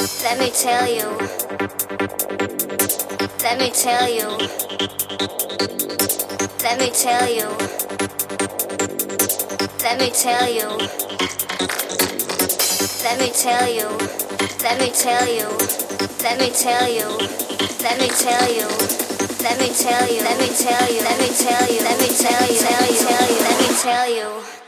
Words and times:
Let 0.00 0.38
me 0.38 0.50
tell 0.50 0.88
you. 0.88 1.04
Let 3.42 3.58
me 3.58 3.70
tell 3.70 4.08
you. 4.08 4.28
Let 6.62 6.78
me 6.78 6.90
tell 6.90 7.28
you. 7.28 7.48
Let 9.82 9.98
me 10.00 10.10
tell 10.10 10.48
you. 10.48 10.68
Let 11.84 11.98
me 11.98 12.08
tell 12.08 12.08
you. 12.08 12.38
Let 13.04 13.18
me 13.18 13.28
tell 13.34 13.68
you. 13.68 13.88
Let 14.62 14.78
me 14.78 14.90
tell 14.90 15.28
you. 15.28 15.48
Let 16.22 16.38
me 16.38 16.48
tell 16.48 16.88
you. 16.88 17.08
Let 17.82 17.98
me 17.98 18.08
tell 18.08 18.48
you. 18.48 18.68
Let 19.42 19.58
me 19.58 19.68
tell 19.68 20.08
you. 20.08 20.22
Let 20.22 20.38
me 20.38 20.48
tell 20.48 20.88
you. 20.88 21.02
Let 21.02 21.18
me 21.18 21.28
tell 21.28 21.68
you. 21.68 21.80
Let 21.82 22.00
me 22.00 22.08
tell 22.08 22.48
you. 22.48 23.38
Let 23.42 23.60
me 23.60 23.76
tell 23.82 24.08
you. 24.08 24.59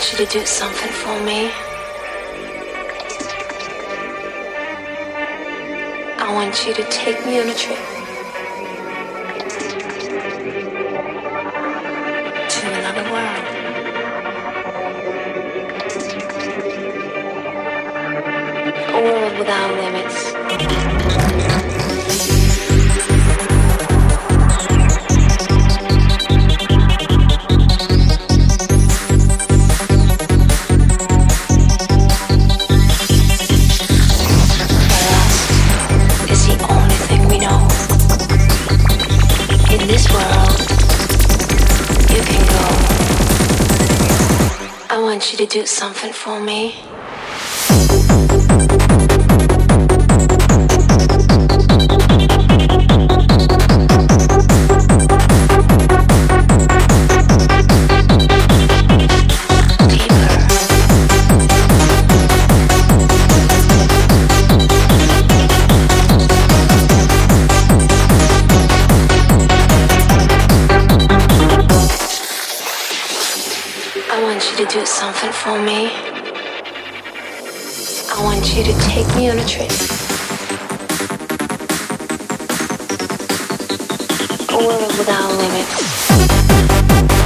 Want 0.00 0.18
you 0.18 0.24
to 0.26 0.32
do 0.32 0.46
something 0.46 0.92
for 0.92 1.20
me. 1.24 1.50
I 6.16 6.32
want 6.32 6.66
you 6.66 6.72
to 6.72 6.84
take 6.84 7.26
me 7.26 7.38
on 7.38 7.50
a 7.50 7.54
trip 7.54 7.76
to 12.48 12.66
another 12.80 13.04
world. 13.12 13.44
A 18.88 19.00
world 19.04 19.38
without 19.38 19.74
limits. 19.74 20.39
To 45.40 45.46
do 45.46 45.64
something 45.64 46.12
for 46.12 46.38
me. 46.38 46.74
To 74.66 74.66
do 74.66 74.84
something 74.84 75.32
for 75.32 75.58
me. 75.62 75.90
I 78.12 78.22
want 78.22 78.54
you 78.54 78.62
to 78.62 78.72
take 78.80 79.06
me 79.16 79.30
on 79.30 79.38
a 79.38 79.44
trip. 79.46 79.70
A 84.50 84.58
world 84.58 84.92
without 84.98 85.32
limits. 85.38 87.19